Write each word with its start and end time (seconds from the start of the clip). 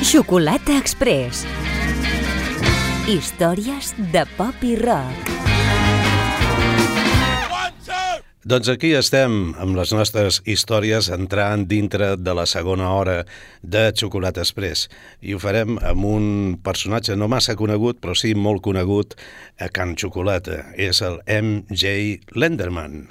Xocolata 0.00 0.78
Express. 0.80 1.42
Històries 3.04 3.90
de 4.14 4.22
pop 4.38 4.62
i 4.64 4.72
rock. 4.80 5.28
Doncs 8.40 8.70
aquí 8.72 8.94
estem 8.96 9.52
amb 9.60 9.76
les 9.76 9.92
nostres 9.92 10.40
històries 10.48 11.10
entrant 11.12 11.66
dintre 11.68 12.14
de 12.16 12.32
la 12.34 12.46
segona 12.48 12.88
hora 12.96 13.18
de 13.60 13.84
Xocolata 13.92 14.40
Express 14.40 14.88
i 15.20 15.36
ho 15.36 15.42
farem 15.42 15.76
amb 15.76 16.08
un 16.08 16.26
personatge 16.64 17.12
no 17.20 17.28
massa 17.28 17.52
conegut 17.60 18.00
però 18.00 18.16
sí 18.16 18.32
molt 18.32 18.64
conegut 18.64 19.18
a 19.60 19.68
Can 19.68 19.98
Xocolata. 20.00 20.62
És 20.80 21.04
el 21.04 21.20
M.J. 21.28 22.24
Lenderman. 22.40 23.02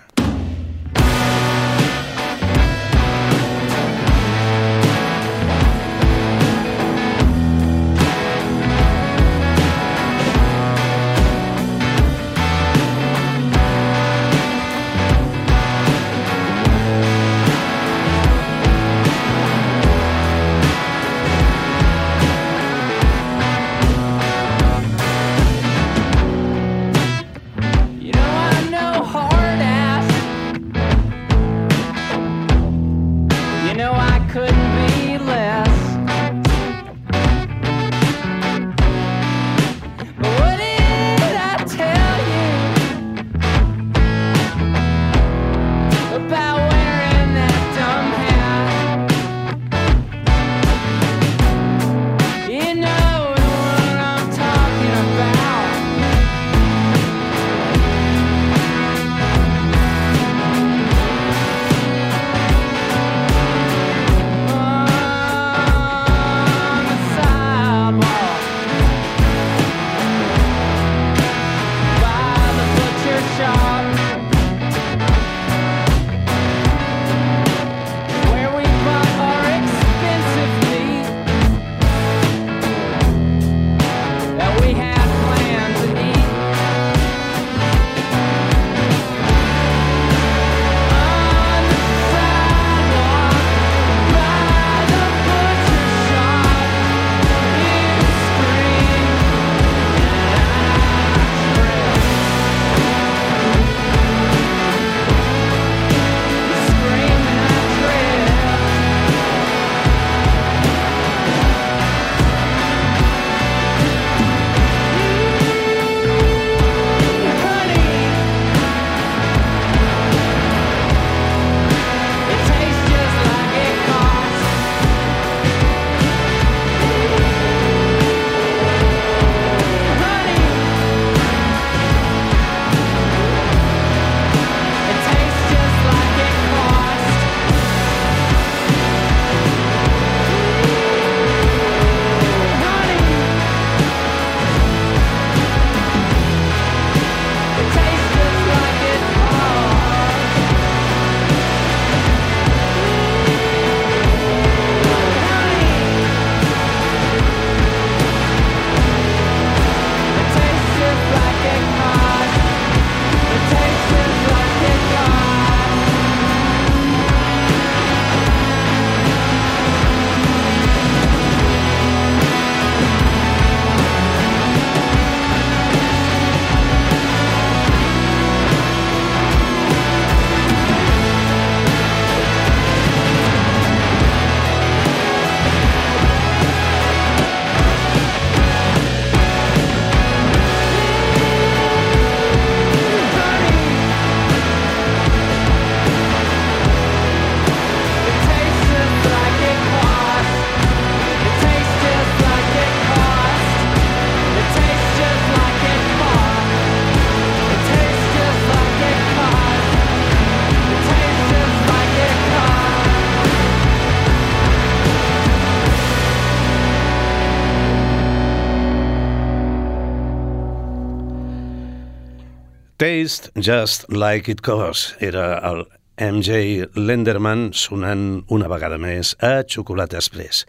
Taste 222.79 223.29
Just 223.35 223.89
Like 223.91 224.31
It 224.31 224.39
Goes 224.41 224.95
era 225.01 225.37
el 225.43 225.65
MJ 225.99 226.69
Lenderman 226.79 227.49
sonant 227.51 228.21
una 228.31 228.47
vegada 228.47 228.77
més 228.79 229.17
a 229.19 229.41
Xocolata 229.43 229.99
Express. 229.99 230.45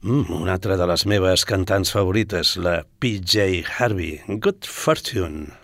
Mm, 0.00 0.40
una 0.40 0.56
altra 0.56 0.80
de 0.80 0.88
les 0.88 1.04
meves 1.04 1.44
cantants 1.44 1.92
favorites, 1.92 2.56
la 2.56 2.78
PJ 3.04 3.66
Harvey. 3.76 4.22
Good 4.40 4.64
Fortune. 4.64 5.59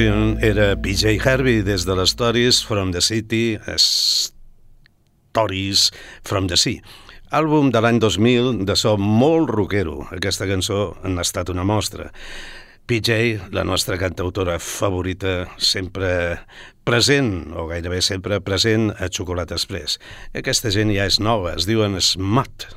Fortune 0.00 0.40
era 0.40 0.80
PJ 0.80 1.20
Harvey 1.20 1.60
des 1.60 1.84
de 1.84 1.92
les 1.92 2.08
Stories 2.08 2.64
from 2.64 2.88
the 2.92 3.02
City, 3.02 3.58
Stories 5.28 5.92
from 6.24 6.48
the 6.48 6.56
Sea. 6.56 6.80
Àlbum 7.36 7.68
de 7.68 7.82
l'any 7.84 8.00
2000 8.00 8.64
de 8.64 8.76
so 8.80 8.96
molt 8.96 9.52
rockero. 9.52 10.08
Aquesta 10.16 10.48
cançó 10.48 10.96
ha 11.04 11.12
estat 11.20 11.52
una 11.52 11.68
mostra. 11.68 12.08
PJ, 12.88 13.52
la 13.52 13.60
nostra 13.68 13.98
cantautora 14.00 14.56
favorita, 14.56 15.52
sempre 15.58 16.48
present, 16.82 17.52
o 17.52 17.68
gairebé 17.68 18.00
sempre 18.00 18.40
present, 18.40 18.96
a 18.96 19.12
Xocolata 19.12 19.54
Express. 19.60 20.00
Aquesta 20.32 20.72
gent 20.72 20.96
ja 20.96 21.04
és 21.12 21.20
nova, 21.20 21.52
es 21.60 21.68
diuen 21.68 22.00
Smut. 22.00 22.72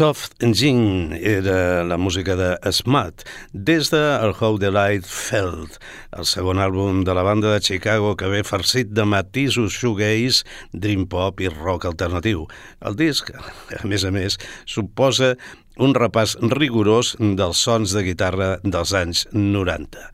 Soft 0.00 0.42
Engine 0.42 1.18
era 1.20 1.84
la 1.84 1.98
música 1.98 2.32
de 2.32 2.54
Smut 2.72 3.20
des 3.52 3.90
de 3.92 3.98
el 4.00 4.30
How 4.32 4.56
the 4.56 4.70
Light 4.72 5.04
Felt, 5.04 5.74
el 6.16 6.24
segon 6.24 6.56
àlbum 6.56 7.02
de 7.04 7.12
la 7.12 7.20
banda 7.26 7.50
de 7.52 7.60
Chicago 7.60 8.14
que 8.16 8.30
ve 8.32 8.40
farcit 8.40 8.94
de 8.96 9.04
matisos 9.04 9.76
shoegaze, 9.76 10.46
dream 10.72 11.04
pop 11.04 11.42
i 11.44 11.50
rock 11.52 11.84
alternatiu. 11.90 12.46
El 12.80 12.96
disc, 12.96 13.28
a 13.80 13.82
més 13.84 14.06
a 14.08 14.12
més, 14.14 14.38
suposa 14.64 15.34
un 15.76 15.92
repàs 15.92 16.38
rigorós 16.54 17.12
dels 17.20 17.60
sons 17.60 17.92
de 17.92 18.06
guitarra 18.08 18.54
dels 18.64 18.96
anys 18.96 19.26
90. 19.36 20.08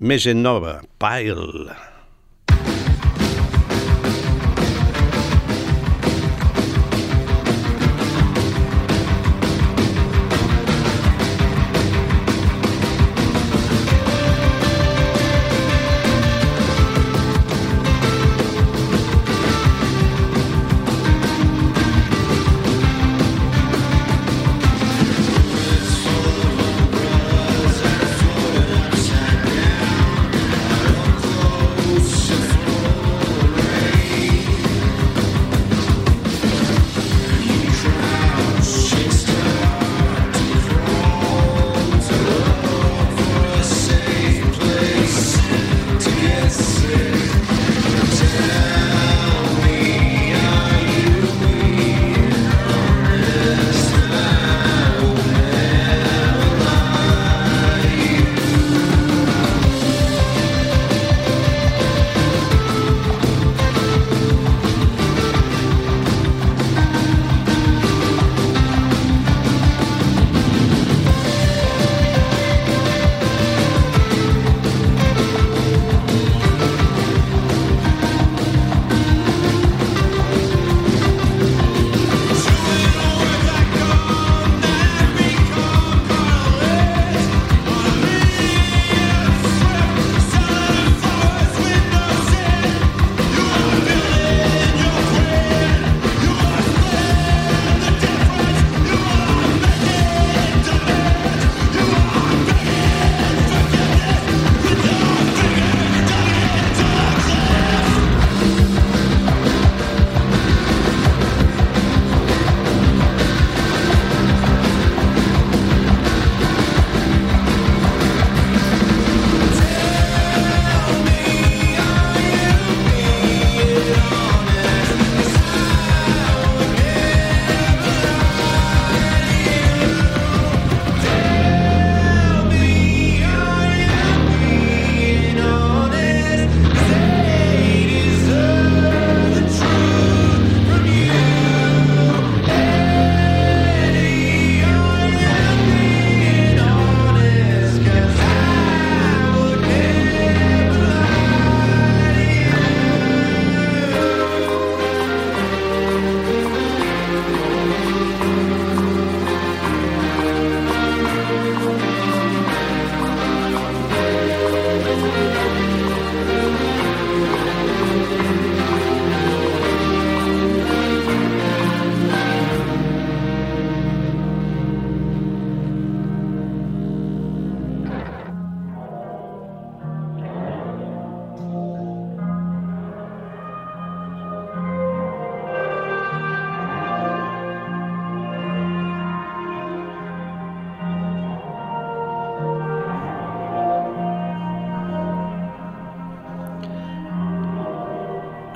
Més 0.00 0.24
gent 0.24 0.40
nova, 0.48 0.78
Pile. 0.96 1.76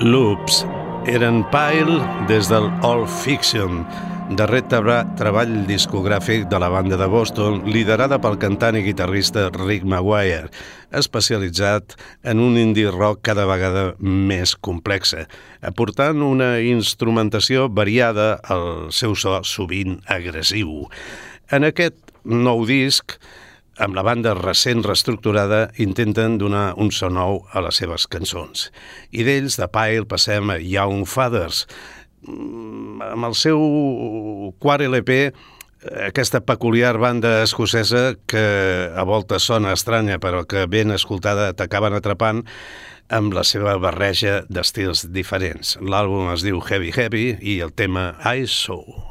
Loops 0.01 0.63
eren 1.05 1.43
Pile 1.53 1.99
des 2.25 2.47
del 2.49 2.65
All 2.81 3.03
Fiction, 3.05 3.83
darrer 4.33 4.63
treball 4.65 5.51
discogràfic 5.67 6.47
de 6.49 6.57
la 6.57 6.71
banda 6.73 6.97
de 6.97 7.05
Boston, 7.05 7.59
liderada 7.69 8.17
pel 8.23 8.39
cantant 8.41 8.79
i 8.79 8.81
guitarrista 8.81 9.51
Rick 9.53 9.85
Maguire, 9.85 10.49
especialitzat 10.97 11.93
en 12.25 12.41
un 12.41 12.57
indie 12.57 12.89
rock 12.89 13.21
cada 13.29 13.45
vegada 13.45 13.91
més 14.01 14.55
complexa, 14.57 15.27
aportant 15.61 16.25
una 16.25 16.55
instrumentació 16.65 17.67
variada 17.69 18.39
al 18.41 18.89
seu 18.89 19.13
so 19.13 19.37
sovint 19.45 19.99
agressiu. 20.09 20.87
En 21.53 21.67
aquest 21.69 22.01
nou 22.25 22.65
disc, 22.65 23.19
amb 23.79 23.95
la 23.95 24.03
banda 24.03 24.33
recent 24.35 24.83
reestructurada, 24.83 25.69
intenten 25.79 26.37
donar 26.37 26.73
un 26.77 26.91
so 26.91 27.09
nou 27.09 27.45
a 27.53 27.63
les 27.63 27.79
seves 27.79 28.07
cançons. 28.11 28.69
I 29.11 29.23
d'ells, 29.23 29.55
de 29.61 29.67
Pile, 29.71 30.05
passem 30.09 30.51
a 30.51 30.59
Young 30.59 31.05
Fathers, 31.07 31.65
Mm, 32.21 33.01
amb 33.01 33.25
el 33.25 33.35
seu 33.35 33.61
quart 34.61 34.85
LP, 34.85 35.31
aquesta 36.05 36.43
peculiar 36.45 36.99
banda 37.01 37.41
escocesa 37.41 38.13
que 38.29 38.43
a 38.93 39.05
voltes 39.07 39.47
sona 39.49 39.73
estranya 39.73 40.19
però 40.21 40.43
que 40.45 40.67
ben 40.69 40.93
escoltada 40.93 41.49
t'acaben 41.57 41.97
atrapant 41.97 42.43
amb 43.09 43.33
la 43.33 43.43
seva 43.43 43.73
barreja 43.81 44.43
d'estils 44.49 45.07
diferents. 45.09 45.79
L'àlbum 45.81 46.29
es 46.35 46.45
diu 46.45 46.61
Heavy 46.61 46.93
Heavy 46.93 47.25
i 47.41 47.59
el 47.65 47.73
tema 47.73 48.11
I 48.21 48.45
Saw. 48.45 49.10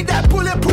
Me 0.00 0.06
that 0.06 0.30
bulletproof 0.30 0.69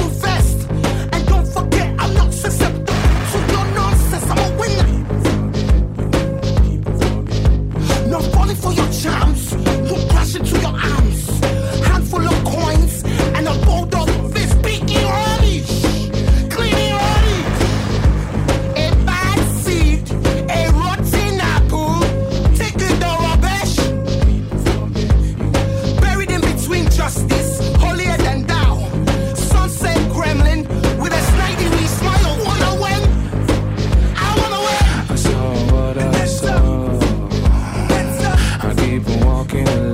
looking 39.66 39.87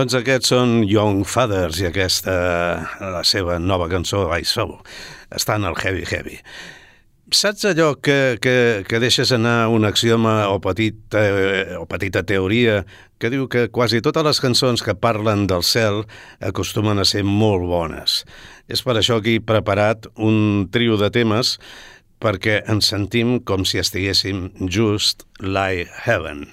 Doncs 0.00 0.14
aquests 0.16 0.48
són 0.48 0.70
Young 0.88 1.26
Fathers 1.28 1.82
i 1.82 1.84
aquesta, 1.90 2.32
la 3.04 3.20
seva 3.20 3.58
nova 3.60 3.84
cançó, 3.90 4.22
I 4.32 4.46
Saw, 4.48 4.70
està 5.36 5.58
en 5.60 5.66
el 5.68 5.74
Heavy 5.76 6.06
Heavy. 6.08 6.38
Saps 7.36 7.66
allò 7.68 7.90
que, 8.00 8.38
que, 8.40 8.54
que 8.88 9.00
deixes 9.02 9.28
anar 9.36 9.68
un 9.68 9.84
axioma 9.84 10.48
o, 10.54 10.56
petit, 10.64 10.96
eh, 11.20 11.76
o 11.76 11.84
petita 11.84 12.22
teoria 12.24 12.78
que 13.20 13.28
diu 13.28 13.44
que 13.52 13.66
quasi 13.68 14.00
totes 14.00 14.24
les 14.24 14.40
cançons 14.40 14.80
que 14.80 14.96
parlen 14.96 15.44
del 15.50 15.66
cel 15.68 16.06
acostumen 16.48 16.96
a 16.96 17.04
ser 17.04 17.26
molt 17.28 17.68
bones. 17.68 18.22
És 18.72 18.80
per 18.80 18.96
això 18.96 19.20
que 19.20 19.36
he 19.36 19.44
preparat 19.44 20.08
un 20.16 20.70
trio 20.72 20.96
de 20.96 21.12
temes 21.12 21.58
perquè 22.24 22.62
ens 22.72 22.88
sentim 22.88 23.36
com 23.44 23.68
si 23.68 23.84
estiguéssim 23.84 24.48
just 24.64 25.28
like 25.44 25.92
heaven. 26.08 26.48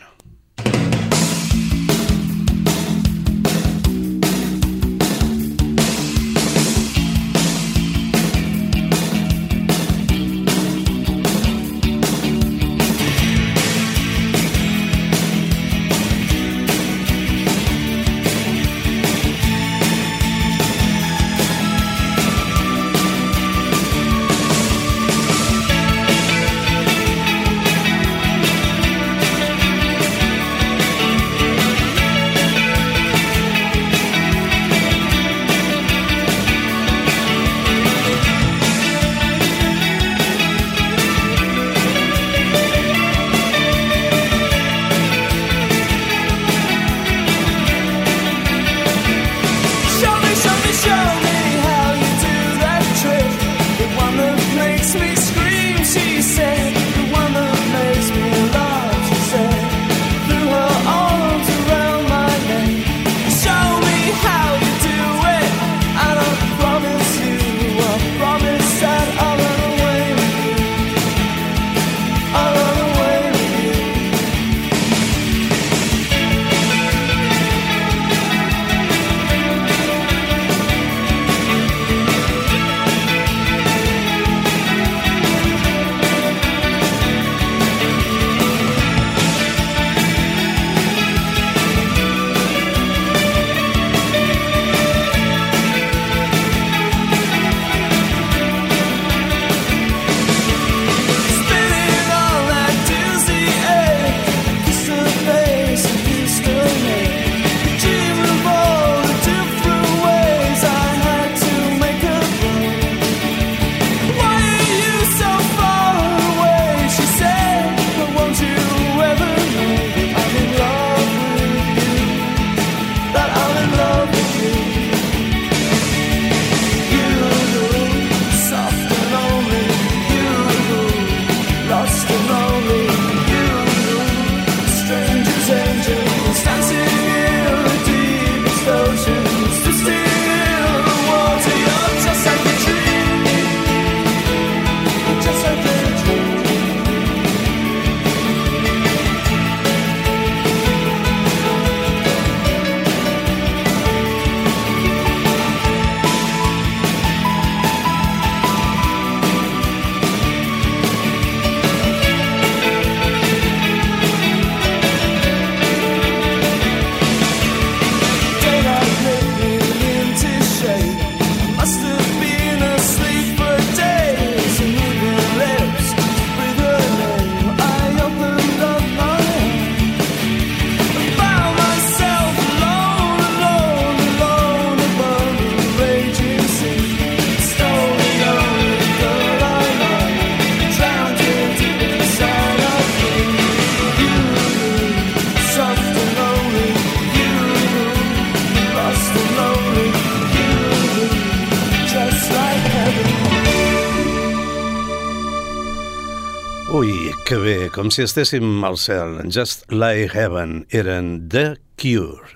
Si 207.98 208.04
estéssim 208.06 208.64
al 208.64 208.76
cel. 208.78 209.16
Just 209.34 209.64
Like 209.72 210.14
Heaven 210.14 210.66
eren 210.70 211.30
The 211.34 211.56
Cure. 211.82 212.27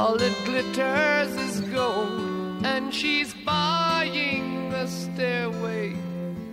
All 0.00 0.16
that 0.16 0.34
glitters 0.46 1.30
is 1.36 1.60
gold, 1.72 2.64
and 2.64 2.94
she's 2.94 3.34
buying 3.44 4.70
the 4.70 4.86
stairway 4.86 5.94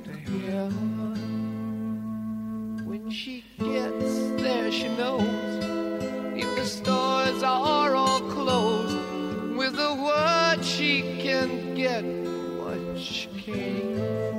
to 0.03 0.11
heaven. 0.51 1.13
When 2.85 3.09
she 3.09 3.45
gets 3.57 4.31
there, 4.43 4.69
she 4.69 4.89
knows 4.97 5.63
if 6.35 6.49
the 6.57 6.65
stores 6.65 7.41
are 7.41 7.95
all 7.95 8.19
closed, 8.35 8.97
with 9.55 9.79
a 9.79 9.93
word 9.95 10.61
she 10.65 11.01
can 11.25 11.73
get 11.73 12.03
what 12.59 12.99
she 12.99 13.27
came 13.45 13.95
for. 13.95 14.36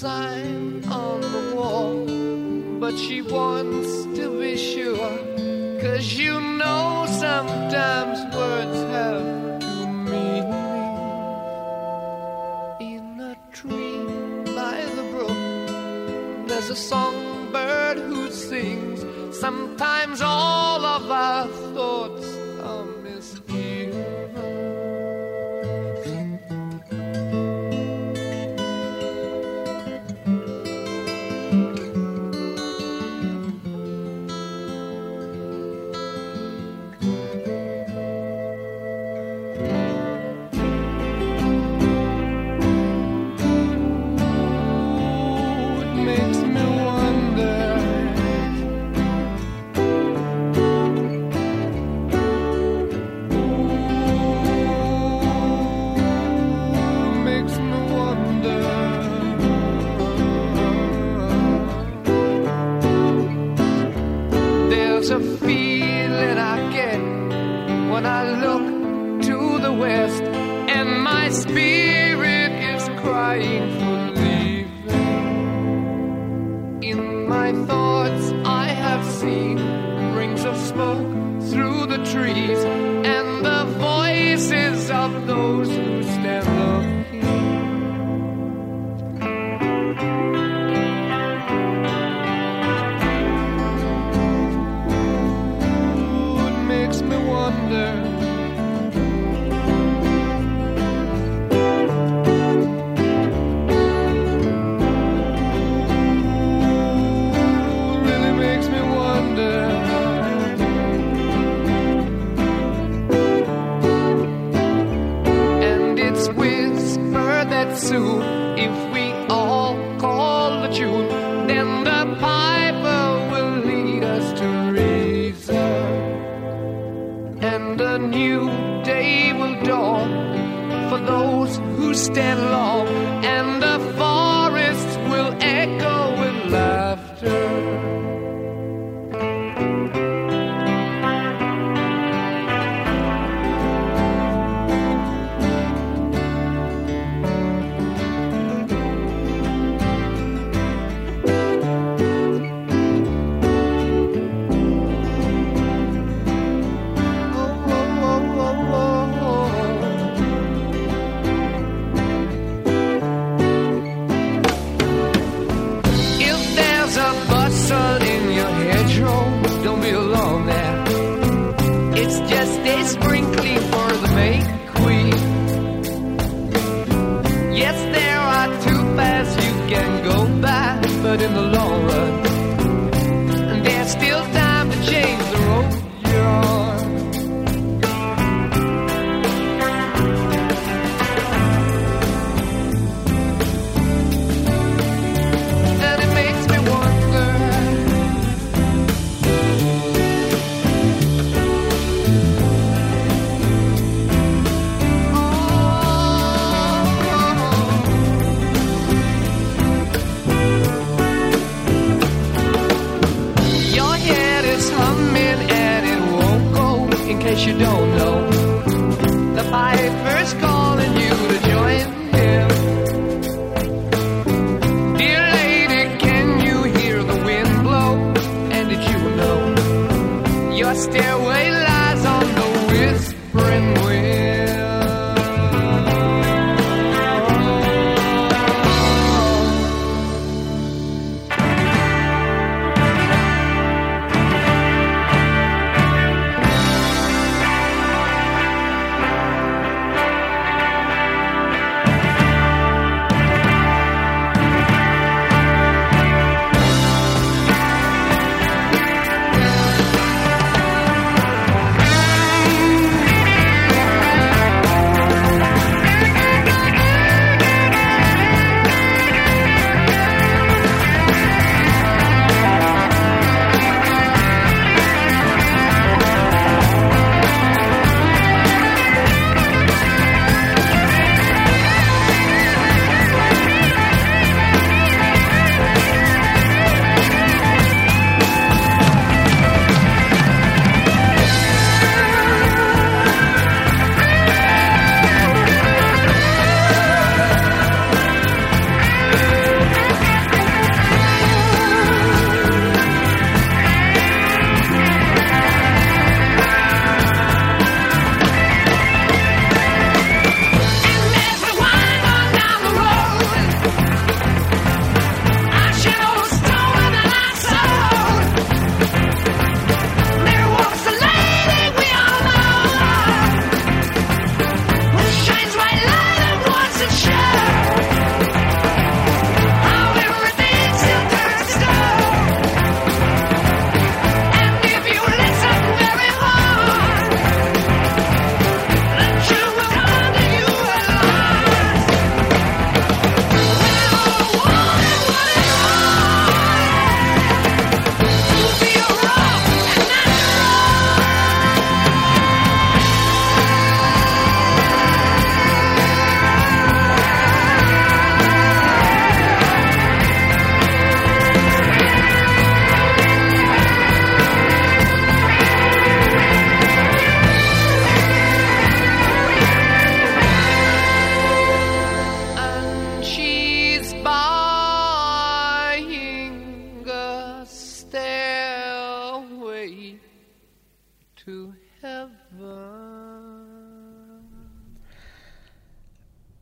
Sign 0.00 0.82
on 0.88 1.20
the 1.20 1.54
wall, 1.54 2.06
but 2.80 2.96
she 2.96 3.20
wants 3.20 4.04
to 4.18 4.40
be 4.40 4.56
sure. 4.56 5.14
Cause 5.82 6.14
you 6.14 6.40
know 6.40 7.04
sometimes 7.06 8.18
words 8.34 8.78
have 8.96 9.60
two 9.60 9.86
meanings. 10.08 10.56
In 12.80 13.20
a 13.20 13.36
tree 13.52 14.00
by 14.56 14.78
the 14.96 15.04
brook, 15.12 16.48
there's 16.48 16.70
a 16.70 16.76
songbird 16.76 17.98
who 17.98 18.30
sings. 18.30 19.04
Sometimes 19.38 20.22
all 20.22 20.82
of 20.82 21.10
our 21.10 21.46
In 76.82 77.28
my 77.28 77.52
thoughts, 77.66 78.32
I 78.46 78.68
have 78.68 79.04
seen 79.04 79.58
rings 80.14 80.46
of 80.46 80.56
smoke 80.56 81.06
through 81.50 81.86
the 81.86 81.98
trees 82.10 82.58
and 83.04 83.44
the 83.44 83.66
voices 83.78 84.90
of 84.90 85.26
those 85.26 85.68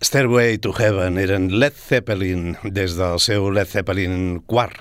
Stairway 0.09 0.57
to 0.57 0.71
Heaven 0.73 1.19
eren 1.21 1.51
Led 1.61 1.75
Zeppelin 1.77 2.55
des 2.65 2.95
del 2.97 3.19
seu 3.21 3.51
Led 3.53 3.69
Zeppelin 3.69 4.39
quart. 4.49 4.79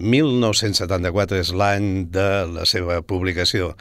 1974 0.00 1.36
és 1.42 1.50
l'any 1.52 1.88
de 2.08 2.28
la 2.48 2.64
seva 2.64 3.02
publicació. 3.04 3.74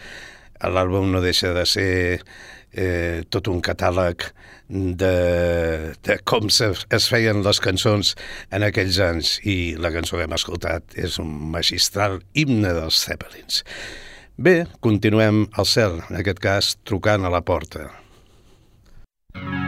L'àlbum 0.59 1.07
no 1.13 1.21
deixa 1.23 1.53
de 1.55 1.63
ser 1.71 1.93
eh, 2.19 3.23
tot 3.31 3.47
un 3.47 3.61
catàleg 3.63 4.25
de, 4.67 5.13
de 6.03 6.17
com 6.27 6.51
se, 6.51 6.73
es 6.91 7.07
feien 7.07 7.39
les 7.47 7.63
cançons 7.63 8.11
en 8.51 8.67
aquells 8.67 8.99
anys 9.05 9.37
i 9.47 9.55
la 9.79 9.93
cançó 9.95 10.19
que 10.19 10.27
hem 10.27 10.35
escoltat 10.35 10.99
és 10.99 11.15
un 11.23 11.31
magistral 11.55 12.19
himne 12.35 12.75
dels 12.75 12.99
Zeppelins. 13.05 13.63
Bé, 14.35 14.65
continuem 14.83 15.45
al 15.55 15.71
cel, 15.77 16.01
en 16.09 16.19
aquest 16.19 16.43
cas 16.43 16.75
trucant 16.83 17.23
a 17.23 17.31
la 17.31 17.45
porta. 17.47 17.87
Mama, 19.39 19.58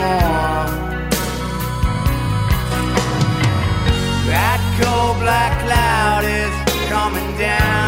anymore. 0.00 0.66
That 4.30 4.60
cold 4.80 5.18
black 5.20 5.52
cloud 5.64 6.24
is 6.24 6.88
coming 6.88 7.38
down. 7.38 7.87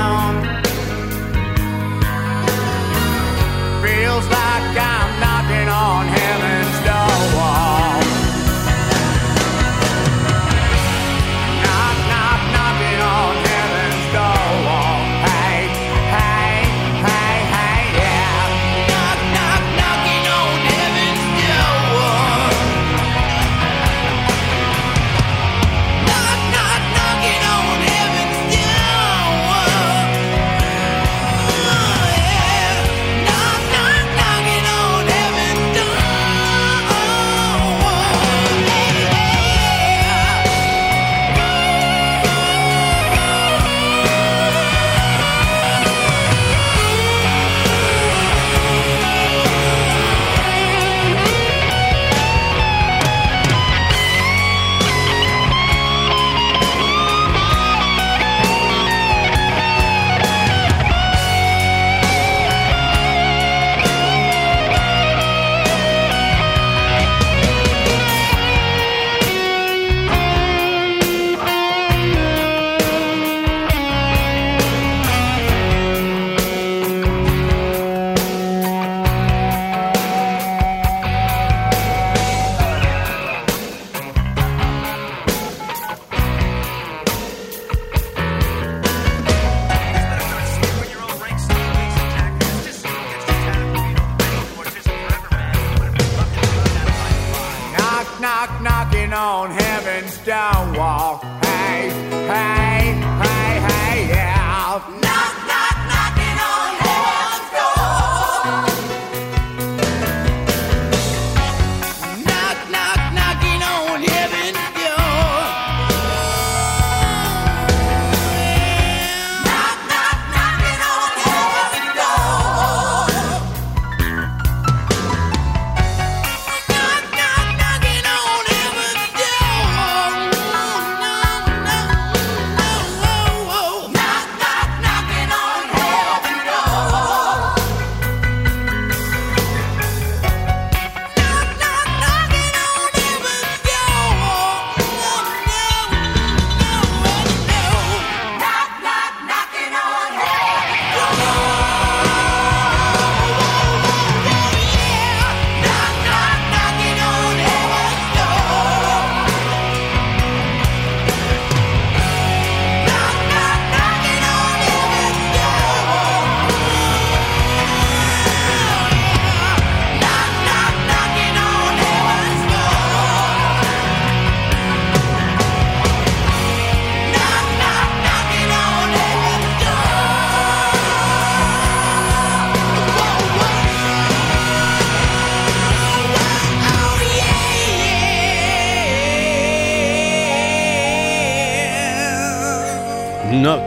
knock 98.41 98.62
knocking 98.62 99.12
on 99.12 99.51
heaven's 99.51 100.16
door. 100.24 101.18
Hey, 101.45 101.91
hey, 102.26 102.97
hey, 103.22 103.61
hey, 103.68 104.09
yeah. 104.09 104.80
Knock. 105.03 105.49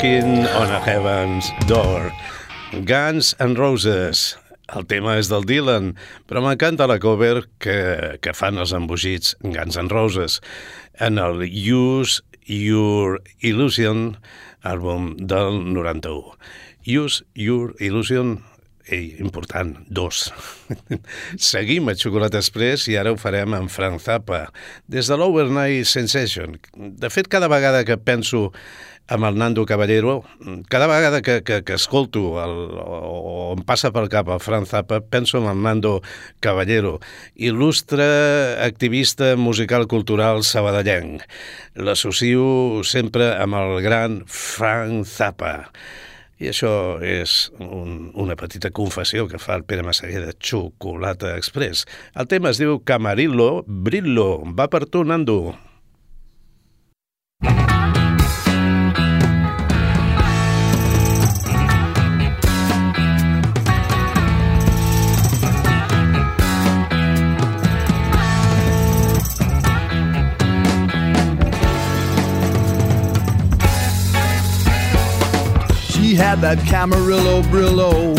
Knocking 0.04 0.46
on 0.60 0.70
a 0.70 0.82
Heaven's 0.82 1.50
Door. 1.66 2.12
Guns 2.84 3.34
and 3.40 3.58
Roses. 3.58 4.36
El 4.76 4.84
tema 4.84 5.14
és 5.16 5.30
del 5.32 5.46
Dylan, 5.48 5.94
però 6.28 6.42
m'encanta 6.44 6.90
la 6.92 6.98
cover 7.00 7.46
que, 7.64 7.78
que 8.20 8.34
fan 8.36 8.60
els 8.60 8.74
embogits 8.76 9.32
Guns 9.40 9.80
and 9.80 9.96
Roses 9.96 10.42
en 11.00 11.22
el 11.24 11.46
Use 11.48 12.20
Your 12.44 13.22
Illusion, 13.40 14.18
àlbum 14.68 15.14
del 15.24 15.62
91. 15.72 16.36
Use 16.84 17.24
Your 17.40 17.72
Illusion 17.80 18.42
Ei, 18.84 19.16
important, 19.24 19.78
dos. 19.88 20.26
Seguim 21.40 21.88
a 21.88 21.96
Xocolata 21.96 22.42
Express 22.42 22.90
i 22.92 22.98
ara 23.00 23.14
ho 23.14 23.20
farem 23.20 23.56
amb 23.56 23.72
Frank 23.72 24.02
Zappa, 24.04 24.50
des 24.92 25.08
de 25.08 25.18
l'Overnight 25.20 25.88
Sensation. 25.88 26.58
De 26.76 27.12
fet, 27.14 27.30
cada 27.32 27.48
vegada 27.48 27.86
que 27.88 27.96
penso 27.96 28.50
amb 29.08 29.28
el 29.28 29.40
Nando 29.40 29.66
Caballero, 29.66 30.24
cada 30.68 30.88
vegada 30.88 31.22
que, 31.22 31.42
que, 31.44 31.62
que 31.64 31.80
escolto 31.80 32.44
el, 32.44 32.54
o 32.84 33.54
em 33.56 33.64
passa 33.68 33.92
pel 33.96 34.12
cap 34.12 34.28
el 34.32 34.44
Frank 34.44 34.68
Zappa, 34.68 35.00
penso 35.00 35.40
en 35.40 35.48
el 35.52 35.64
Nando 35.64 35.98
Caballero, 36.44 36.98
il·lustre 37.36 38.04
activista 38.64 39.38
musical 39.40 39.88
cultural 39.88 40.44
sabadellenc. 40.44 41.24
L'associo 41.80 42.84
sempre 42.84 43.32
amb 43.40 43.60
el 43.60 43.78
gran 43.84 44.24
Frank 44.28 45.08
Zappa. 45.08 45.54
I 46.44 46.50
això 46.52 47.00
és 47.00 47.34
un, 47.64 48.10
una 48.20 48.36
petita 48.36 48.68
confessió 48.76 49.30
que 49.32 49.40
fa 49.40 49.56
el 49.56 49.64
Pere 49.64 49.86
Massaguer 49.88 50.26
de 50.26 50.34
Xocolata 50.36 51.38
Express. 51.40 51.86
El 52.20 52.28
tema 52.28 52.52
es 52.52 52.60
diu 52.60 52.82
Camarillo 52.84 53.64
Brillo. 53.64 54.44
Va 54.52 54.68
per 54.68 54.84
tu, 54.92 55.06
Nando. 55.08 55.56
She 76.14 76.20
had 76.20 76.42
that 76.42 76.60
Camarillo 76.60 77.42
Brillo 77.50 78.16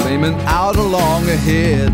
flaming 0.00 0.32
out 0.46 0.76
along 0.76 1.28
ahead. 1.28 1.92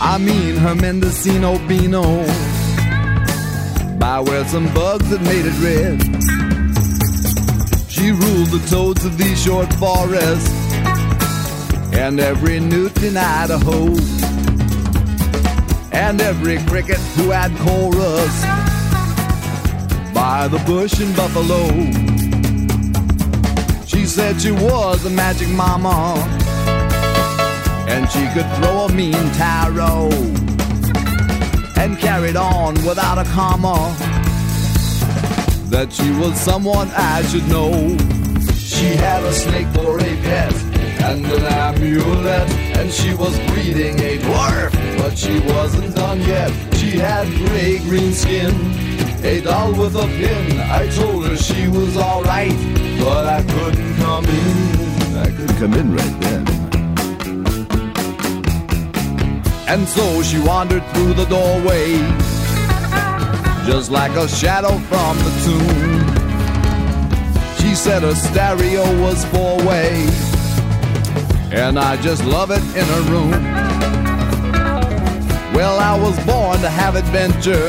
I 0.00 0.16
mean 0.16 0.56
her 0.56 0.74
Mendocino 0.74 1.58
Beano 1.68 2.24
by 3.98 4.20
where 4.20 4.42
some 4.46 4.72
bugs 4.72 5.10
had 5.10 5.20
made 5.20 5.44
it 5.44 5.52
red. 5.60 6.00
She 7.90 8.10
ruled 8.10 8.48
the 8.48 8.66
toads 8.70 9.04
of 9.04 9.18
these 9.18 9.38
short 9.42 9.70
forests 9.74 10.50
and 11.92 12.20
every 12.20 12.58
newt 12.58 13.02
in 13.02 13.18
Idaho 13.18 13.88
and 15.92 16.22
every 16.22 16.56
cricket 16.64 17.00
who 17.16 17.32
had 17.32 17.54
chorus 17.58 18.40
by 20.14 20.48
the 20.48 20.58
bush 20.64 20.98
and 21.00 21.14
Buffalo. 21.14 22.09
Said 24.10 24.42
she 24.42 24.50
was 24.50 25.04
a 25.06 25.10
magic 25.10 25.48
mama 25.50 26.14
and 27.86 28.10
she 28.10 28.26
could 28.34 28.44
throw 28.56 28.86
a 28.86 28.92
mean 28.92 29.12
tarot 29.34 30.10
and 31.76 31.96
carried 31.96 32.34
on 32.34 32.74
without 32.84 33.18
a 33.18 33.24
comma 33.30 33.94
that 35.70 35.92
she 35.92 36.10
was 36.18 36.36
someone 36.40 36.90
I 36.96 37.22
should 37.22 37.46
know. 37.46 37.70
She 38.56 38.96
had 38.96 39.22
a 39.22 39.32
snake 39.32 39.68
for 39.68 40.00
a 40.00 40.16
pet 40.26 40.54
and 41.02 41.24
an 41.26 41.44
amulet, 41.44 42.50
and 42.76 42.90
she 42.90 43.14
was 43.14 43.38
breeding 43.50 43.96
a 44.00 44.18
dwarf, 44.18 44.72
but 44.98 45.16
she 45.16 45.38
wasn't 45.38 45.94
done 45.94 46.20
yet. 46.22 46.50
She 46.74 46.98
had 46.98 47.28
gray 47.46 47.78
green 47.78 48.12
skin, 48.12 48.52
a 49.24 49.40
doll 49.40 49.72
with 49.72 49.94
a 49.96 50.06
pin. 50.06 50.58
I 50.60 50.88
told 50.88 51.26
her 51.26 51.36
she 51.36 51.68
was 51.68 51.96
alright, 51.96 52.56
but 52.98 53.26
I 53.26 53.42
couldn't 53.42 53.96
come 53.96 54.24
in. 54.24 55.16
I 55.16 55.26
couldn't 55.26 55.58
come 55.58 55.74
in 55.74 55.94
right 55.94 56.20
then. 56.20 56.60
And 59.68 59.88
so 59.88 60.22
she 60.22 60.40
wandered 60.40 60.84
through 60.88 61.14
the 61.14 61.26
doorway, 61.26 61.98
just 63.66 63.90
like 63.90 64.12
a 64.12 64.26
shadow 64.26 64.78
from 64.90 65.16
the 65.18 65.30
tomb. 65.44 66.20
She 67.58 67.74
said 67.76 68.02
her 68.02 68.14
stereo 68.14 68.82
was 69.00 69.24
four 69.26 69.58
way, 69.58 70.08
and 71.52 71.78
I 71.78 71.96
just 72.02 72.24
love 72.24 72.50
it 72.50 72.62
in 72.76 72.84
her 72.84 73.02
room. 73.12 73.30
Well, 75.54 75.78
I 75.78 75.96
was 75.96 76.18
born 76.24 76.58
to 76.62 76.68
have 76.68 76.96
adventure, 76.96 77.68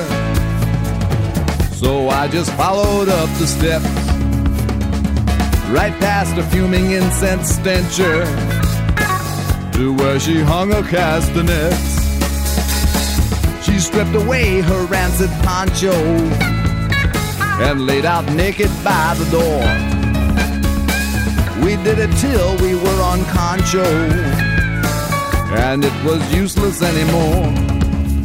so 1.82 2.10
I 2.10 2.28
just 2.28 2.52
followed 2.54 3.10
up 3.10 3.28
the 3.40 3.48
steps, 3.48 3.86
right 5.72 5.94
past 6.00 6.38
a 6.38 6.44
fuming 6.44 6.92
incense 6.92 7.56
stencher, 7.56 8.24
to 9.74 9.92
where 9.98 10.20
she 10.20 10.42
hung 10.42 10.70
her 10.70 10.84
castanets. 10.84 11.90
She 13.66 13.80
stripped 13.80 14.14
away 14.14 14.62
her 14.62 14.86
rancid 14.86 15.32
poncho 15.42 15.96
and 17.66 17.88
laid 17.88 18.06
out 18.06 18.32
naked 18.34 18.70
by 18.84 19.16
the 19.18 19.26
door. 19.32 19.64
We 21.66 21.78
did 21.84 21.98
it 21.98 22.16
till 22.18 22.58
we 22.58 22.76
were 22.76 23.02
on 23.02 23.26
concho, 23.26 23.90
and 25.66 25.84
it 25.84 26.06
was 26.06 26.22
useless 26.32 26.84
anymore. 26.84 27.50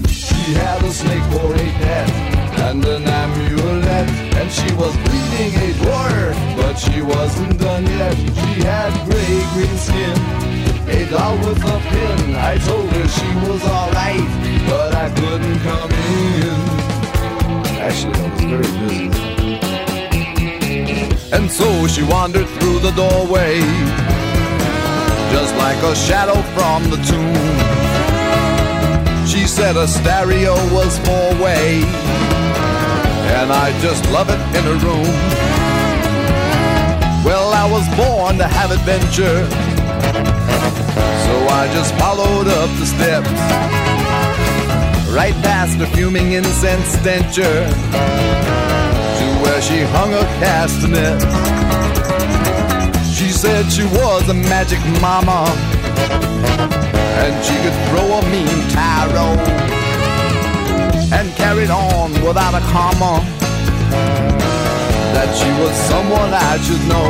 She 0.08 0.52
had 0.52 0.84
a 0.84 0.92
snake 0.92 1.24
for 1.32 1.54
a 1.54 1.68
pet 1.80 2.35
and 2.58 2.84
an 2.84 3.04
amulet, 3.04 4.08
and 4.38 4.50
she 4.50 4.72
was 4.74 4.94
bleeding 5.04 5.54
a 5.66 5.68
dwarf, 5.80 6.36
but 6.56 6.74
she 6.76 7.02
wasn't 7.02 7.58
done 7.58 7.84
yet. 7.86 8.16
She 8.16 8.62
had 8.62 8.92
gray 9.06 9.44
green 9.54 9.76
skin, 9.78 10.18
a 10.88 11.08
doll 11.10 11.36
with 11.38 11.62
a 11.64 11.78
pin. 11.90 12.36
I 12.36 12.58
told 12.58 12.88
her 12.90 13.08
she 13.08 13.30
was 13.46 13.62
alright, 13.64 14.28
but 14.68 14.94
I 14.94 15.08
couldn't 15.18 15.58
come 15.60 15.90
in. 15.90 16.54
Actually, 17.86 18.18
I 18.18 18.28
was 18.30 18.44
very 18.44 18.70
busy. 18.80 19.06
And 21.32 21.50
so 21.50 21.86
she 21.86 22.02
wandered 22.02 22.48
through 22.58 22.78
the 22.80 22.92
doorway, 22.92 23.60
just 25.32 25.54
like 25.56 25.80
a 25.82 25.94
shadow 25.94 26.40
from 26.54 26.88
the 26.90 26.96
tomb. 27.10 27.56
She 29.26 29.46
said 29.46 29.76
a 29.76 29.86
stereo 29.86 30.54
was 30.72 30.98
four 31.00 31.34
way, 31.42 31.82
and 33.34 33.52
I 33.52 33.78
just 33.80 34.04
love 34.10 34.28
it 34.30 34.40
in 34.56 34.64
a 34.66 34.76
room. 34.86 35.10
Well, 37.24 37.52
I 37.52 37.68
was 37.70 37.86
born 37.96 38.38
to 38.38 38.46
have 38.46 38.70
adventure, 38.70 39.38
so 41.26 41.34
I 41.60 41.68
just 41.74 41.94
followed 41.96 42.46
up 42.46 42.70
the 42.78 42.86
steps, 42.86 43.30
right 45.10 45.34
past 45.42 45.78
the 45.78 45.86
fuming 45.88 46.32
incense 46.32 46.88
stencher 46.98 47.56
to 49.18 49.26
where 49.42 49.60
she 49.60 49.82
hung 49.96 50.12
her 50.12 50.28
castanet. 50.40 51.20
She 53.12 53.30
said 53.30 53.64
she 53.72 53.84
was 53.84 54.28
a 54.28 54.34
magic 54.34 54.78
mama. 55.00 55.50
And 57.18 57.44
she 57.44 57.54
could 57.62 57.74
throw 57.88 58.18
a 58.18 58.22
mean 58.30 58.58
tarot 58.70 59.75
and 61.12 61.32
carried 61.36 61.70
on 61.70 62.12
without 62.24 62.54
a 62.54 62.60
comma 62.72 63.22
that 65.14 65.30
she 65.38 65.48
was 65.62 65.74
someone 65.86 66.34
I 66.34 66.58
should 66.58 66.82
know. 66.88 67.06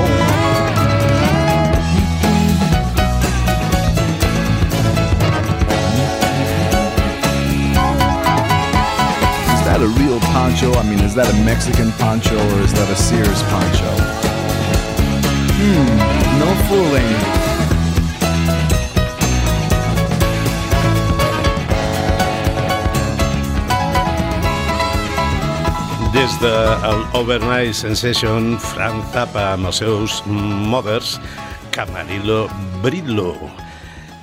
Is 9.55 9.65
that 9.65 9.81
a 9.81 9.89
real 9.89 10.21
poncho? 10.21 10.73
I 10.75 10.83
mean, 10.83 11.01
is 11.01 11.15
that 11.15 11.33
a 11.33 11.45
Mexican 11.45 11.91
poncho 11.93 12.37
or 12.37 12.61
is 12.61 12.73
that 12.75 12.91
a 12.91 12.97
Sears 12.97 13.43
poncho? 13.51 13.91
Hmm, 15.57 16.39
no 16.39 16.49
fooling. 16.69 17.46
Des 26.17 26.33
de 26.41 26.51
l'Overnight 27.13 27.75
Sensation, 27.77 28.55
Frank 28.57 29.03
Zappa 29.13 29.51
amb 29.53 29.69
els 29.69 29.83
seus 29.83 30.15
mothers, 30.25 31.19
Camarillo 31.75 32.47
Brillo. 32.81 33.35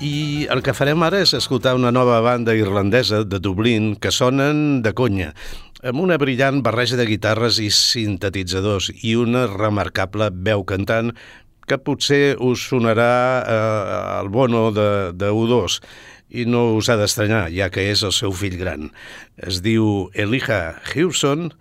I 0.01 0.47
el 0.49 0.63
que 0.65 0.73
farem 0.73 1.05
ara 1.05 1.19
és 1.21 1.35
escoltar 1.37 1.75
una 1.77 1.91
nova 1.93 2.17
banda 2.25 2.55
irlandesa 2.57 3.21
de 3.21 3.37
Dublín 3.37 3.91
que 4.01 4.09
sonen 4.09 4.81
de 4.81 4.95
conya 4.97 5.35
amb 5.85 6.01
una 6.01 6.17
brillant 6.17 6.63
barreja 6.65 6.97
de 6.97 7.05
guitarres 7.05 7.59
i 7.61 7.69
sintetitzadors 7.69 8.89
i 9.03 9.13
una 9.19 9.45
remarcable 9.51 10.31
veu 10.33 10.65
cantant 10.65 11.13
que 11.69 11.77
potser 11.77 12.39
us 12.41 12.65
sonarà 12.71 13.13
eh, 13.45 14.19
el 14.23 14.33
bono 14.33 14.71
de, 14.73 14.89
de 15.13 15.29
U2 15.29 15.77
i 16.33 16.47
no 16.49 16.65
us 16.79 16.89
ha 16.89 16.97
d'estranyar, 16.97 17.45
ja 17.53 17.69
que 17.73 17.85
és 17.91 18.01
el 18.03 18.13
seu 18.15 18.33
fill 18.33 18.57
gran. 18.57 18.89
Es 19.37 19.61
diu 19.65 20.09
Elijah 20.17 20.81
Hewson 20.89 21.51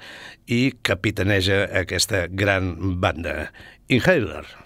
i 0.48 0.72
capitaneja 0.82 1.66
aquesta 1.84 2.26
gran 2.28 2.74
banda. 3.04 3.52
Inhaler. 3.92 4.61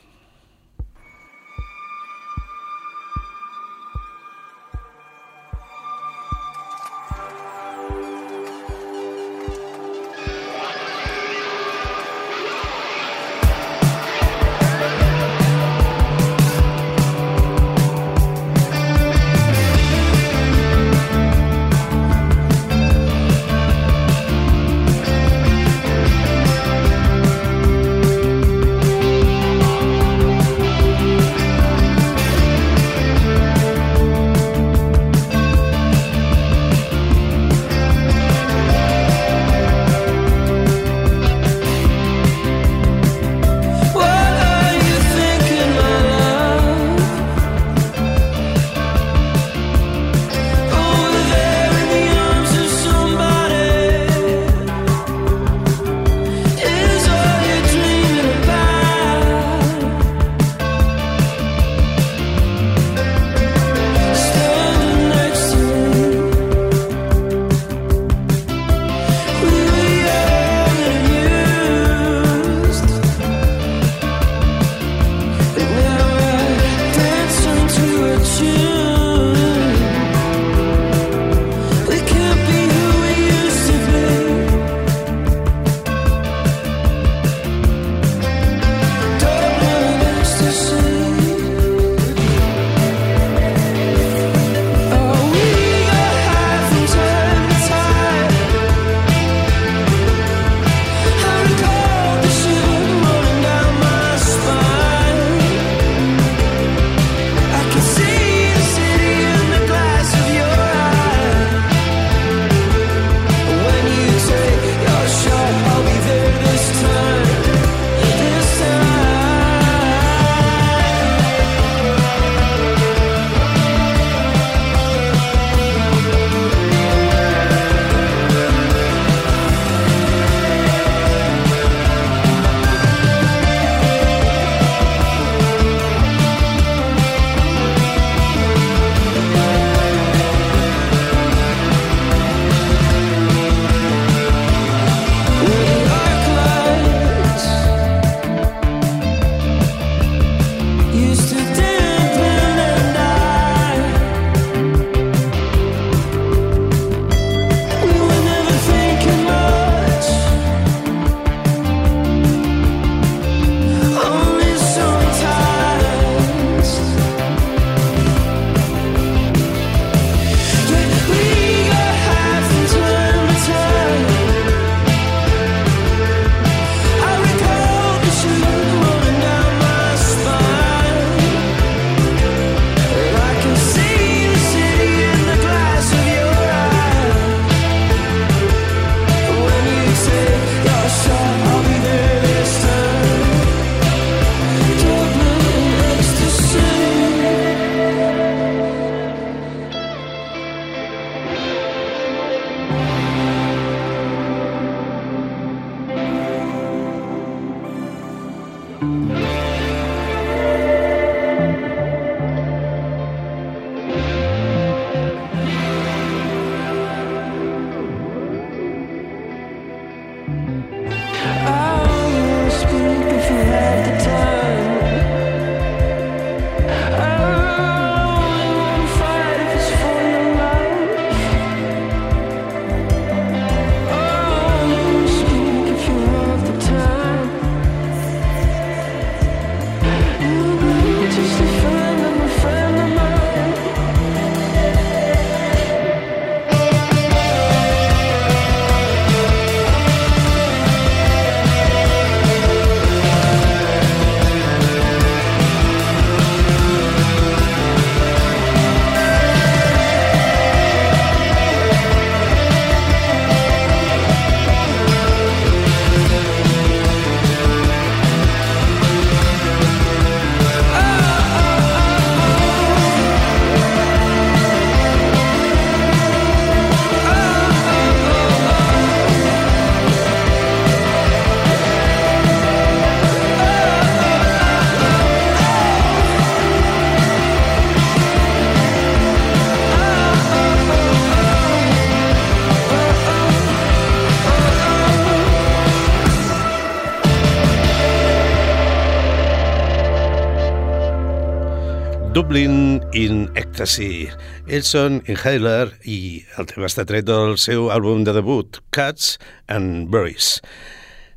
In 302.96 303.26
Ecstasy. 303.36 304.08
Ells 304.48 304.70
són 304.72 305.02
Inhaler 305.10 305.74
i 305.84 306.24
el 306.40 306.48
tema 306.48 306.68
està 306.70 306.86
tret 306.88 307.04
del 307.08 307.36
seu 307.40 307.68
àlbum 307.74 308.06
de 308.06 308.14
debut, 308.16 308.60
Cats 308.72 309.16
and 309.52 309.90
Berries. 309.92 310.38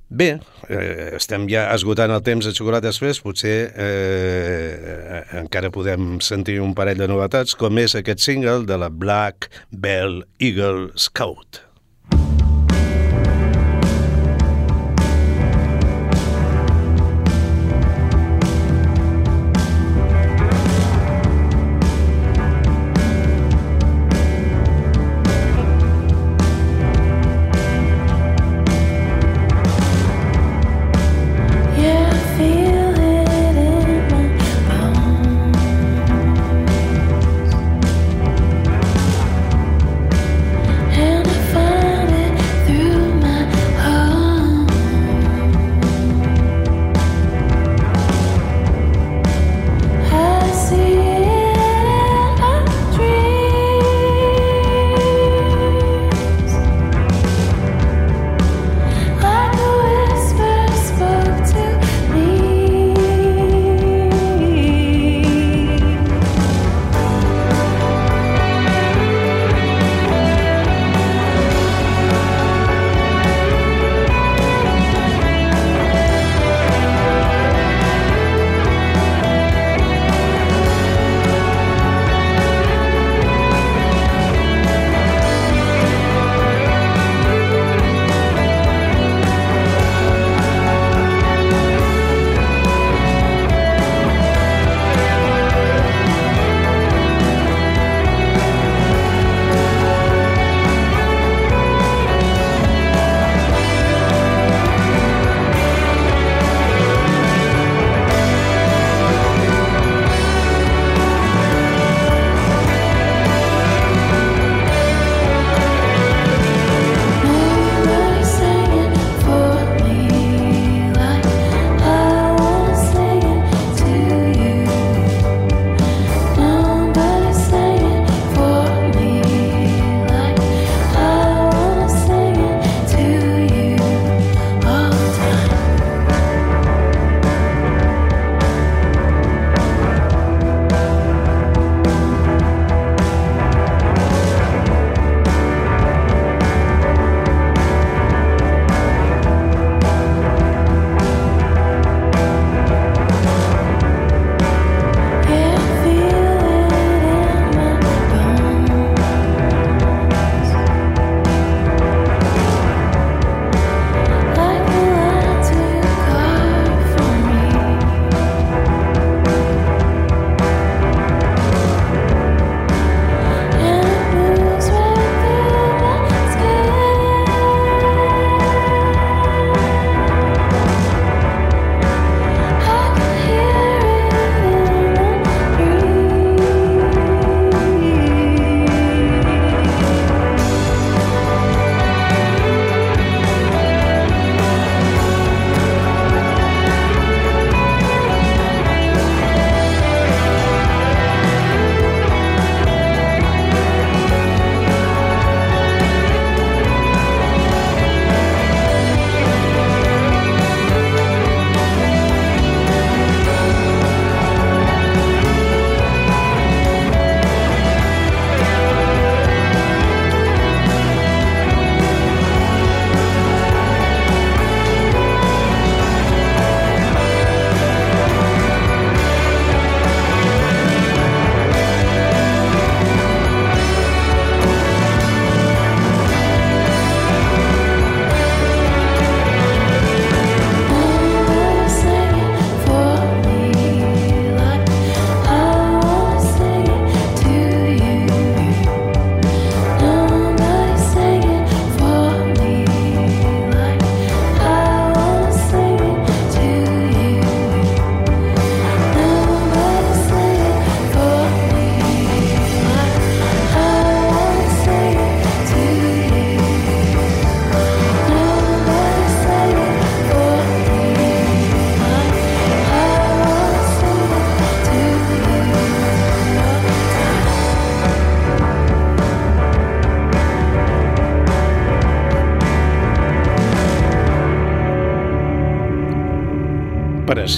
Bé, 0.09 0.31
eh, 0.67 1.13
estem 1.15 1.45
ja 1.51 1.67
esgotant 1.71 2.11
el 2.11 2.23
temps 2.25 2.47
de 2.47 2.51
Xocolata 2.57 2.89
Express, 2.91 3.21
potser 3.23 3.55
eh, 3.77 5.21
encara 5.39 5.71
podem 5.71 6.17
sentir 6.25 6.57
un 6.65 6.73
parell 6.75 6.99
de 6.99 7.07
novetats, 7.11 7.55
com 7.55 7.77
és 7.79 7.95
aquest 7.95 8.25
single 8.25 8.65
de 8.67 8.79
la 8.81 8.89
Black 8.89 9.47
Bell 9.71 10.23
Eagle 10.41 10.89
Scout. 10.97 11.68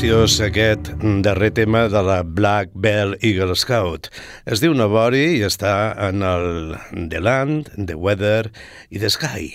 Preciós 0.01 0.39
aquest 0.41 0.87
darrer 1.21 1.51
tema 1.53 1.83
de 1.85 1.99
la 2.01 2.23
Black 2.25 2.71
Bell 2.73 3.11
Eagle 3.21 3.53
Scout. 3.53 4.07
Es 4.49 4.57
diu 4.57 4.73
Navori 4.73 5.35
i 5.35 5.43
està 5.45 5.93
en 6.07 6.23
el 6.25 6.71
The 7.11 7.19
Land, 7.21 7.67
The 7.77 7.93
Weather 7.93 8.49
i 8.89 8.97
The 8.97 9.11
Sky. 9.13 9.51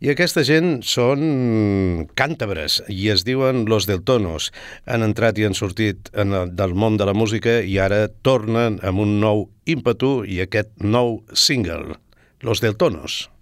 I 0.00 0.08
aquesta 0.14 0.40
gent 0.48 0.78
són 0.88 2.06
càntabres 2.16 2.78
i 2.88 3.10
es 3.12 3.26
diuen 3.28 3.66
Los 3.68 3.84
Deltonos. 3.90 4.48
Han 4.88 5.04
entrat 5.04 5.36
i 5.36 5.44
han 5.44 5.58
sortit 5.58 6.08
en 6.16 6.32
el, 6.32 6.54
del 6.56 6.72
món 6.72 6.96
de 6.96 7.04
la 7.04 7.12
música 7.12 7.58
i 7.60 7.76
ara 7.76 8.06
tornen 8.24 8.80
amb 8.80 9.04
un 9.04 9.18
nou 9.20 9.50
ímpetu 9.68 10.22
i 10.24 10.40
aquest 10.40 10.72
nou 10.80 11.20
single, 11.36 12.00
Los 12.40 12.64
Deltonos. 12.64 13.18
veis, 13.20 13.39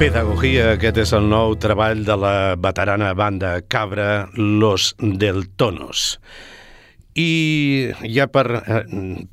Pedagogia, 0.00 0.70
aquest 0.78 0.96
és 1.02 1.10
el 1.12 1.26
nou 1.28 1.52
treball 1.60 1.98
de 2.06 2.14
la 2.16 2.54
veterana 2.56 3.10
banda 3.12 3.50
Cabra 3.68 4.30
Los 4.32 4.94
Deltonos. 4.96 6.14
I 7.20 7.92
ja 8.08 8.24
per 8.32 8.46
eh, 8.62 8.78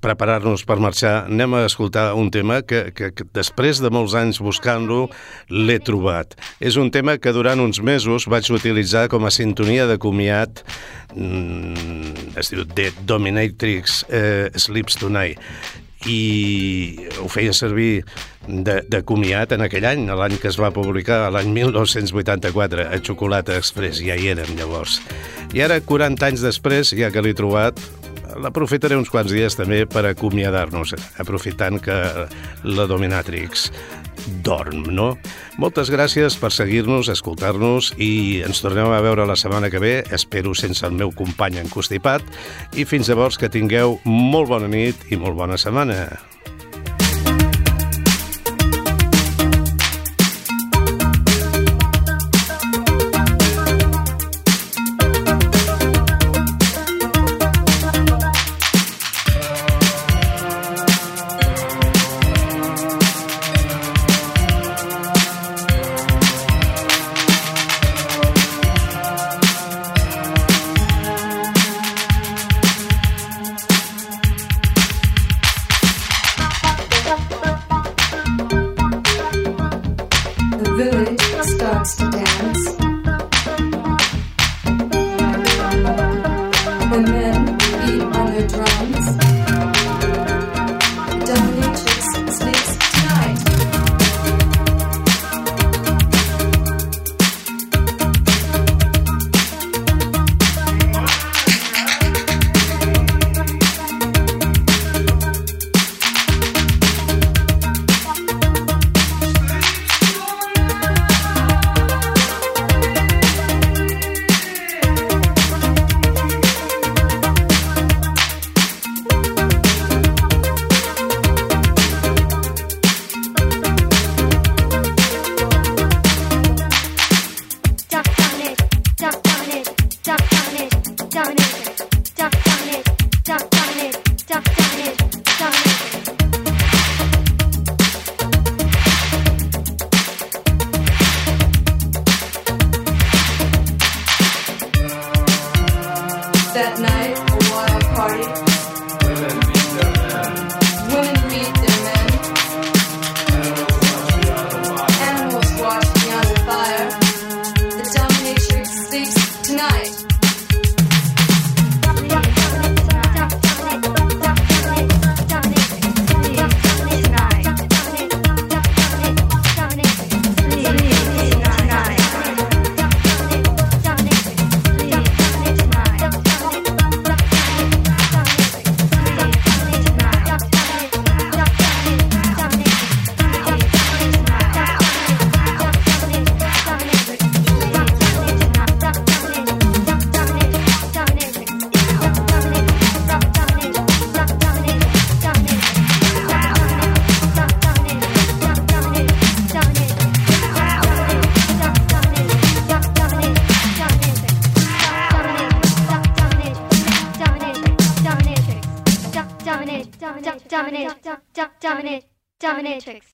preparar-nos 0.03 0.65
per 0.67 0.75
marxar, 0.83 1.13
anem 1.31 1.55
a 1.55 1.63
escoltar 1.69 2.09
un 2.19 2.27
tema 2.35 2.59
que, 2.67 2.89
que, 2.91 3.13
que 3.15 3.29
després 3.31 3.79
de 3.79 3.93
molts 3.95 4.17
anys 4.19 4.41
buscant-lo 4.43 5.05
l'he 5.47 5.79
trobat. 5.79 6.35
És 6.59 6.75
un 6.75 6.91
tema 6.91 7.15
que 7.15 7.31
durant 7.31 7.63
uns 7.63 7.79
mesos 7.79 8.27
vaig 8.27 8.51
utilitzar 8.51 9.07
com 9.07 9.23
a 9.23 9.31
sintonia 9.31 9.87
de 9.87 9.95
comiat, 9.95 10.65
mm, 11.15 12.35
es 12.43 12.51
diu 12.51 12.67
The 12.67 12.91
Dominatrix 13.07 14.01
eh, 14.11 14.51
Sleeps 14.51 14.99
Tonight 14.99 15.86
i 16.05 17.07
ho 17.21 17.27
feia 17.31 17.53
servir 17.57 18.03
de, 18.47 18.81
de 18.87 19.01
comiat 19.07 19.55
en 19.55 19.63
aquell 19.65 19.87
any, 19.89 20.05
l'any 20.07 20.37
que 20.41 20.51
es 20.51 20.59
va 20.61 20.71
publicar, 20.75 21.25
l'any 21.33 21.49
1984, 21.55 22.87
a 22.87 22.99
Xocolata 23.01 23.57
Express, 23.57 24.03
ja 24.05 24.15
hi 24.15 24.31
érem 24.35 24.53
llavors. 24.59 25.01
I 25.55 25.63
ara, 25.65 25.79
40 25.81 26.29
anys 26.29 26.45
després, 26.45 26.93
ja 26.97 27.09
que 27.11 27.23
l'he 27.23 27.35
trobat, 27.37 27.81
l'aprofitaré 28.37 28.97
uns 28.99 29.09
quants 29.09 29.31
dies 29.33 29.57
també 29.57 29.85
per 29.89 30.05
acomiadar-nos, 30.11 30.93
aprofitant 31.23 31.81
que 31.83 31.97
la 32.67 32.87
dominatrix 32.89 33.71
dorm, 34.45 34.87
no? 34.93 35.09
Moltes 35.61 35.91
gràcies 35.93 36.37
per 36.39 36.51
seguir-nos, 36.55 37.09
escoltar-nos 37.13 37.93
i 37.97 38.43
ens 38.45 38.61
tornem 38.63 38.89
a 38.91 39.01
veure 39.05 39.27
la 39.29 39.37
setmana 39.39 39.71
que 39.73 39.81
ve, 39.83 39.95
espero 40.15 40.55
sense 40.55 40.85
el 40.87 40.95
meu 40.97 41.13
company 41.15 41.61
encostipat, 41.63 42.25
i 42.77 42.85
fins 42.85 43.09
llavors 43.09 43.39
que 43.39 43.51
tingueu 43.51 43.99
molt 44.05 44.51
bona 44.53 44.71
nit 44.71 45.07
i 45.11 45.19
molt 45.19 45.37
bona 45.37 45.59
setmana. 45.61 46.05